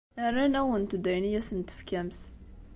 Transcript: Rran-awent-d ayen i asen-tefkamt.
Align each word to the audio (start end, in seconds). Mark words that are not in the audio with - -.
Rran-awent-d 0.25 1.05
ayen 1.11 1.25
i 1.29 1.37
asen-tefkamt. 1.39 2.19